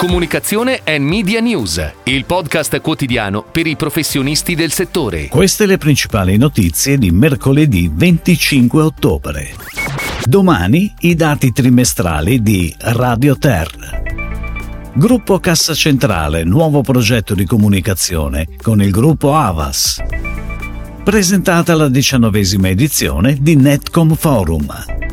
Comunicazione 0.00 0.80
e 0.82 0.98
Media 0.98 1.40
News, 1.40 1.92
il 2.04 2.24
podcast 2.24 2.80
quotidiano 2.80 3.44
per 3.44 3.66
i 3.66 3.76
professionisti 3.76 4.54
del 4.54 4.72
settore. 4.72 5.28
Queste 5.28 5.66
le 5.66 5.76
principali 5.76 6.38
notizie 6.38 6.96
di 6.96 7.10
mercoledì 7.10 7.90
25 7.92 8.80
ottobre. 8.80 9.50
Domani 10.24 10.90
i 11.00 11.14
dati 11.14 11.52
trimestrali 11.52 12.40
di 12.40 12.74
Radio 12.78 13.36
Ter. 13.36 14.90
Gruppo 14.94 15.38
Cassa 15.38 15.74
Centrale, 15.74 16.44
nuovo 16.44 16.80
progetto 16.80 17.34
di 17.34 17.44
comunicazione 17.44 18.46
con 18.62 18.80
il 18.80 18.92
gruppo 18.92 19.36
Avas. 19.36 20.02
Presentata 21.04 21.74
la 21.74 21.90
diciannovesima 21.90 22.70
edizione 22.70 23.36
di 23.38 23.54
Netcom 23.54 24.14
Forum. 24.14 25.09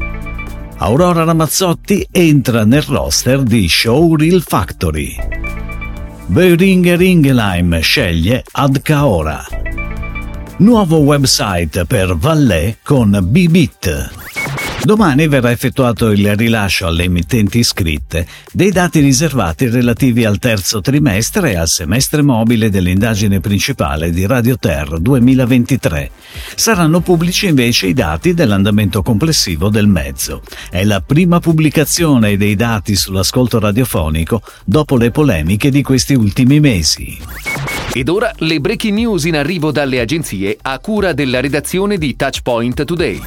Aurora 0.80 1.24
Ramazzotti 1.24 2.08
entra 2.12 2.64
nel 2.64 2.84
roster 2.84 3.42
di 3.42 3.68
Showreel 3.68 4.44
Factory. 4.46 5.16
Böhringer 6.28 7.02
Ingelheim 7.02 7.80
sceglie 7.80 8.44
Adcaora. 8.52 9.44
Nuovo 10.58 10.98
website 10.98 11.86
per 11.86 12.16
Vallée 12.16 12.78
con 12.84 13.18
Bibit. 13.24 14.27
Domani 14.88 15.28
verrà 15.28 15.52
effettuato 15.52 16.12
il 16.12 16.34
rilascio 16.38 16.88
alle 16.88 17.04
emittenti 17.04 17.60
iscritte 17.60 18.26
dei 18.54 18.72
dati 18.72 19.02
riservati 19.02 19.68
relativi 19.68 20.24
al 20.24 20.40
terzo 20.40 20.80
trimestre 20.80 21.52
e 21.52 21.56
al 21.58 21.68
semestre 21.68 22.22
mobile 22.22 22.70
dell'indagine 22.70 23.42
principale 23.42 24.12
di 24.12 24.26
Radio 24.26 24.58
Ter 24.58 24.98
2023. 24.98 26.10
Saranno 26.56 27.02
pubblici 27.02 27.48
invece 27.48 27.88
i 27.88 27.94
dati 27.94 28.34
dell'andamento 28.34 29.02
complessivo 29.02 29.68
del 29.68 29.88
mezzo. 29.88 30.42
È 30.70 30.86
la 30.86 31.02
prima 31.02 31.42
pubblicazione 31.42 32.38
dei 32.38 32.56
dati 32.56 32.96
sull'ascolto 32.96 33.60
radiofonico 33.60 34.42
dopo 34.64 34.96
le 34.96 35.12
polemiche 35.12 35.70
di 35.70 35.82
questi 35.82 36.14
ultimi 36.14 36.62
mesi. 36.62 37.20
Ed 37.92 38.08
ora 38.08 38.32
le 38.38 38.62
breaking 38.62 38.98
news 38.98 39.26
in 39.26 39.36
arrivo 39.36 39.70
dalle 39.72 40.00
agenzie 40.00 40.58
a 40.62 40.80
cura 40.80 41.12
della 41.12 41.42
redazione 41.42 41.98
di 41.98 42.16
Touchpoint 42.16 42.86
Today 42.86 43.22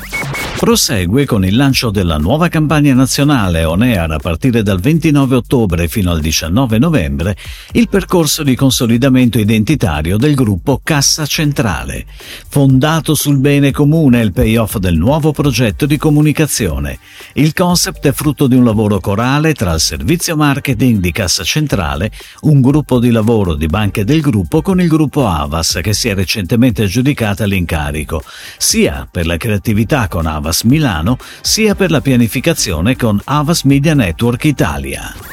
prosegue 0.60 1.24
con 1.24 1.42
il 1.46 1.56
lancio 1.56 1.88
della 1.88 2.18
nuova 2.18 2.48
campagna 2.48 2.92
nazionale 2.92 3.64
On 3.64 3.80
Air 3.80 4.10
a 4.10 4.18
partire 4.18 4.62
dal 4.62 4.78
29 4.78 5.36
ottobre 5.36 5.88
fino 5.88 6.10
al 6.10 6.20
19 6.20 6.78
novembre 6.78 7.34
il 7.72 7.88
percorso 7.88 8.42
di 8.42 8.54
consolidamento 8.54 9.38
identitario 9.38 10.18
del 10.18 10.34
gruppo 10.34 10.78
Cassa 10.84 11.24
Centrale. 11.24 12.04
Fondato 12.46 13.14
sul 13.14 13.38
bene 13.38 13.70
comune 13.70 14.20
il 14.20 14.32
payoff 14.32 14.76
del 14.76 14.98
nuovo 14.98 15.32
progetto 15.32 15.86
di 15.86 15.96
comunicazione. 15.96 16.98
Il 17.32 17.54
concept 17.54 18.06
è 18.06 18.12
frutto 18.12 18.46
di 18.46 18.54
un 18.54 18.64
lavoro 18.64 19.00
corale 19.00 19.54
tra 19.54 19.72
il 19.72 19.80
servizio 19.80 20.36
marketing 20.36 20.98
di 20.98 21.10
Cassa 21.10 21.42
Centrale, 21.42 22.12
un 22.42 22.60
gruppo 22.60 22.98
di 22.98 23.10
lavoro 23.10 23.54
di 23.54 23.66
banche 23.66 24.04
del 24.04 24.20
gruppo 24.20 24.60
con 24.60 24.78
il 24.78 24.88
gruppo 24.88 25.26
Avas 25.26 25.78
che 25.82 25.94
si 25.94 26.10
è 26.10 26.14
recentemente 26.14 26.82
aggiudicata 26.82 27.46
l'incarico, 27.46 28.22
sia 28.58 29.08
per 29.10 29.24
la 29.24 29.38
creatività 29.38 30.06
con 30.06 30.26
Avas 30.26 30.48
Avas 30.50 30.64
Milano 30.64 31.16
sia 31.42 31.76
per 31.76 31.92
la 31.92 32.00
pianificazione 32.00 32.96
con 32.96 33.20
Avas 33.22 33.62
Media 33.62 33.94
Network 33.94 34.42
Italia. 34.42 35.29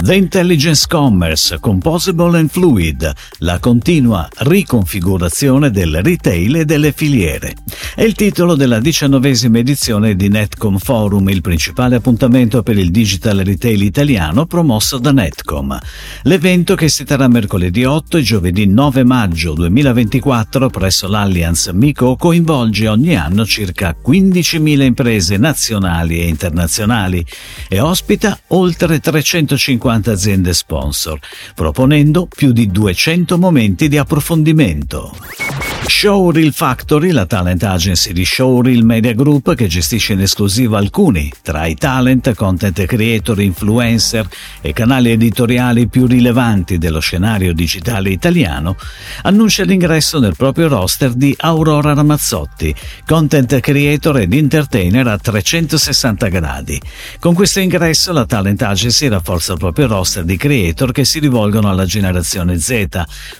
The 0.00 0.16
Intelligence 0.16 0.86
Commerce 0.88 1.58
Composable 1.60 2.36
and 2.36 2.50
Fluid, 2.50 3.12
la 3.38 3.60
continua 3.60 4.28
riconfigurazione 4.38 5.70
del 5.70 6.02
retail 6.02 6.56
e 6.56 6.64
delle 6.64 6.90
filiere. 6.90 7.54
È 7.94 8.02
il 8.02 8.14
titolo 8.14 8.56
della 8.56 8.80
diciannovesima 8.80 9.58
edizione 9.58 10.16
di 10.16 10.28
Netcom 10.28 10.78
Forum, 10.78 11.28
il 11.28 11.40
principale 11.40 11.96
appuntamento 11.96 12.64
per 12.64 12.78
il 12.78 12.90
digital 12.90 13.38
retail 13.38 13.82
italiano 13.82 14.46
promosso 14.46 14.98
da 14.98 15.12
Netcom. 15.12 15.78
L'evento 16.22 16.74
che 16.74 16.88
si 16.88 17.04
terrà 17.04 17.28
mercoledì 17.28 17.84
8 17.84 18.16
e 18.16 18.22
giovedì 18.22 18.66
9 18.66 19.04
maggio 19.04 19.52
2024 19.52 20.68
presso 20.68 21.06
l'Allianz 21.06 21.68
Mico 21.74 22.16
coinvolge 22.16 22.88
ogni 22.88 23.14
anno 23.14 23.46
circa 23.46 23.94
15.000 24.04 24.82
imprese 24.82 25.36
nazionali 25.36 26.18
e 26.18 26.26
internazionali 26.26 27.24
e 27.68 27.78
ospita 27.78 28.36
oltre 28.48 28.98
350 28.98 29.81
50 29.82 30.12
aziende 30.12 30.54
sponsor, 30.54 31.18
proponendo 31.56 32.26
più 32.26 32.52
di 32.52 32.70
200 32.70 33.36
momenti 33.36 33.88
di 33.88 33.98
approfondimento. 33.98 35.71
Showreel 35.84 36.52
Factory, 36.52 37.10
la 37.10 37.26
talent 37.26 37.64
agency 37.64 38.12
di 38.12 38.24
Showreel 38.24 38.84
Media 38.84 39.12
Group 39.14 39.54
che 39.54 39.66
gestisce 39.66 40.12
in 40.12 40.20
esclusiva 40.20 40.78
alcuni 40.78 41.30
tra 41.42 41.66
i 41.66 41.74
talent, 41.74 42.34
content 42.34 42.84
creator, 42.86 43.40
influencer 43.40 44.26
e 44.60 44.72
canali 44.72 45.10
editoriali 45.10 45.88
più 45.88 46.06
rilevanti 46.06 46.78
dello 46.78 47.00
scenario 47.00 47.52
digitale 47.52 48.10
italiano, 48.10 48.76
annuncia 49.22 49.64
l'ingresso 49.64 50.20
nel 50.20 50.36
proprio 50.36 50.68
roster 50.68 51.14
di 51.14 51.34
Aurora 51.36 51.94
Ramazzotti, 51.94 52.72
content 53.04 53.58
creator 53.58 54.18
ed 54.18 54.32
entertainer 54.32 55.08
a 55.08 55.18
360 55.18 56.28
gradi. 56.28 56.80
Con 57.18 57.34
questo 57.34 57.58
ingresso 57.58 58.12
la 58.12 58.24
talent 58.24 58.62
agency 58.62 59.08
rafforza 59.08 59.52
il 59.52 59.58
proprio 59.58 59.88
roster 59.88 60.22
di 60.22 60.36
creator 60.36 60.92
che 60.92 61.04
si 61.04 61.18
rivolgono 61.18 61.68
alla 61.68 61.86
generazione 61.86 62.58
Z, 62.58 62.86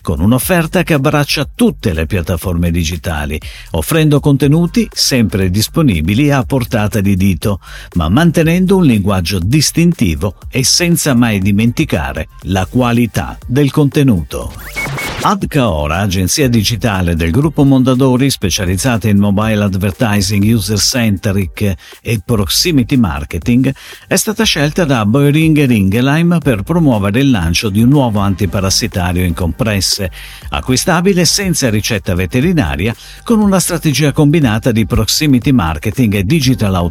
con 0.00 0.20
un'offerta 0.20 0.82
che 0.82 0.94
abbraccia 0.94 1.48
tutte 1.54 1.92
le 1.92 2.06
piattaforme 2.06 2.30
piattaforme 2.32 2.70
digitali, 2.70 3.40
offrendo 3.72 4.20
contenuti 4.20 4.88
sempre 4.92 5.50
disponibili 5.50 6.30
a 6.30 6.42
portata 6.44 7.00
di 7.00 7.16
dito, 7.16 7.60
ma 7.94 8.08
mantenendo 8.08 8.76
un 8.76 8.84
linguaggio 8.84 9.38
distintivo 9.38 10.36
e 10.48 10.64
senza 10.64 11.14
mai 11.14 11.40
dimenticare 11.40 12.28
la 12.42 12.66
qualità 12.66 13.38
del 13.46 13.70
contenuto. 13.70 14.81
Adcaora, 15.24 15.98
agenzia 15.98 16.48
digitale 16.48 17.14
del 17.14 17.30
gruppo 17.30 17.62
Mondadori 17.62 18.28
specializzata 18.28 19.06
in 19.08 19.18
mobile 19.18 19.62
advertising 19.62 20.42
user-centric 20.42 21.74
e 22.02 22.20
proximity 22.24 22.96
marketing, 22.96 23.72
è 24.08 24.16
stata 24.16 24.42
scelta 24.42 24.84
da 24.84 25.06
Boehringer 25.06 25.70
Ingelheim 25.70 26.40
per 26.42 26.62
promuovere 26.62 27.20
il 27.20 27.30
lancio 27.30 27.68
di 27.68 27.80
un 27.82 27.90
nuovo 27.90 28.18
antiparassitario 28.18 29.24
in 29.24 29.32
compresse, 29.32 30.10
acquistabile 30.48 31.24
senza 31.24 31.70
ricetta 31.70 32.16
veterinaria 32.16 32.92
con 33.22 33.38
una 33.38 33.60
strategia 33.60 34.10
combinata 34.10 34.72
di 34.72 34.86
proximity 34.86 35.52
marketing 35.52 36.14
e 36.14 36.24
digital 36.24 36.74
out. 36.74 36.90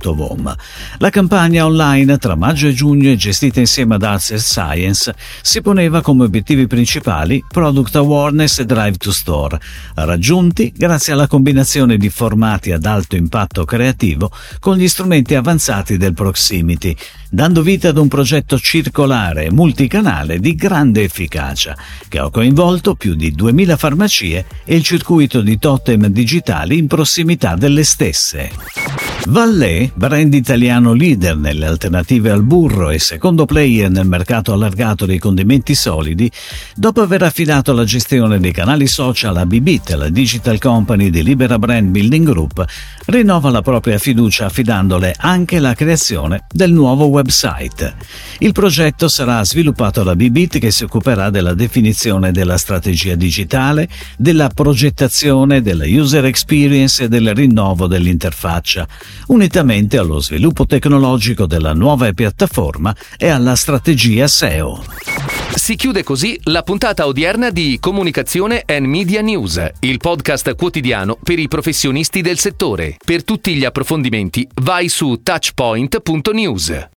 La 0.99 1.09
campagna 1.09 1.65
online 1.65 2.17
tra 2.17 2.35
maggio 2.35 2.69
e 2.69 2.73
giugno, 2.73 3.13
gestita 3.13 3.59
insieme 3.59 3.95
ad 3.95 4.03
Arts 4.03 4.33
Science, 4.35 5.13
si 5.41 5.61
poneva 5.61 5.99
come 6.01 6.23
obiettivi 6.23 6.65
principali 6.65 7.43
Product 7.45 7.95
Award 7.97 8.19
awareness 8.21 8.59
e 8.59 8.65
drive 8.65 8.97
to 8.97 9.11
store, 9.11 9.59
raggiunti 9.95 10.71
grazie 10.75 11.13
alla 11.13 11.27
combinazione 11.27 11.97
di 11.97 12.09
formati 12.09 12.71
ad 12.71 12.85
alto 12.85 13.15
impatto 13.15 13.65
creativo 13.65 14.31
con 14.59 14.77
gli 14.77 14.87
strumenti 14.87 15.33
avanzati 15.33 15.97
del 15.97 16.13
proximity, 16.13 16.95
dando 17.29 17.61
vita 17.63 17.89
ad 17.89 17.97
un 17.97 18.07
progetto 18.07 18.59
circolare 18.59 19.45
e 19.45 19.51
multicanale 19.51 20.39
di 20.39 20.53
grande 20.55 21.03
efficacia, 21.03 21.75
che 22.07 22.19
ha 22.19 22.29
coinvolto 22.29 22.95
più 22.95 23.15
di 23.15 23.31
2000 23.31 23.77
farmacie 23.77 24.45
e 24.63 24.75
il 24.75 24.83
circuito 24.83 25.41
di 25.41 25.57
totem 25.57 26.07
digitali 26.07 26.77
in 26.77 26.87
prossimità 26.87 27.55
delle 27.55 27.83
stesse. 27.83 29.00
Vallée, 29.27 29.91
brand 29.93 30.33
italiano 30.33 30.93
leader 30.93 31.37
nelle 31.37 31.67
alternative 31.67 32.31
al 32.31 32.43
burro 32.43 32.89
e 32.89 32.97
secondo 32.97 33.45
player 33.45 33.89
nel 33.89 34.07
mercato 34.07 34.51
allargato 34.51 35.05
dei 35.05 35.19
condimenti 35.19 35.75
solidi, 35.75 36.29
dopo 36.75 37.01
aver 37.01 37.21
affidato 37.21 37.71
la 37.71 37.83
gestione 37.83 38.39
dei 38.39 38.51
canali 38.51 38.87
social 38.87 39.37
a 39.37 39.45
Bibit, 39.45 39.91
la 39.91 40.09
digital 40.09 40.57
company 40.57 41.11
di 41.11 41.21
Libera 41.21 41.59
Brand 41.59 41.91
Building 41.91 42.27
Group, 42.27 42.65
rinnova 43.05 43.51
la 43.51 43.61
propria 43.61 43.99
fiducia 43.99 44.45
affidandole 44.45 45.13
anche 45.15 45.59
la 45.59 45.75
creazione 45.75 46.45
del 46.51 46.73
nuovo 46.73 47.05
website. 47.05 47.93
Il 48.39 48.53
progetto 48.53 49.07
sarà 49.07 49.45
sviluppato 49.45 50.01
da 50.01 50.15
Bibit 50.15 50.57
che 50.57 50.71
si 50.71 50.83
occuperà 50.83 51.29
della 51.29 51.53
definizione 51.53 52.31
della 52.31 52.57
strategia 52.57 53.13
digitale, 53.13 53.87
della 54.17 54.49
progettazione, 54.49 55.61
della 55.61 55.85
user 55.85 56.25
experience 56.25 57.03
e 57.03 57.07
del 57.07 57.35
rinnovo 57.35 57.85
dell'interfaccia 57.85 58.87
unitamente 59.27 59.97
allo 59.97 60.19
sviluppo 60.19 60.65
tecnologico 60.65 61.45
della 61.45 61.73
nuova 61.73 62.11
piattaforma 62.13 62.95
e 63.17 63.29
alla 63.29 63.55
strategia 63.55 64.27
SEO. 64.27 64.83
Si 65.53 65.75
chiude 65.75 66.03
così 66.03 66.39
la 66.45 66.63
puntata 66.63 67.05
odierna 67.05 67.49
di 67.49 67.77
Comunicazione 67.79 68.63
and 68.65 68.85
Media 68.85 69.21
News, 69.21 69.61
il 69.81 69.97
podcast 69.97 70.55
quotidiano 70.55 71.17
per 71.21 71.39
i 71.39 71.47
professionisti 71.47 72.21
del 72.21 72.39
settore. 72.39 72.97
Per 73.03 73.23
tutti 73.23 73.53
gli 73.53 73.65
approfondimenti 73.65 74.47
vai 74.61 74.89
su 74.89 75.19
touchpoint.news. 75.21 76.89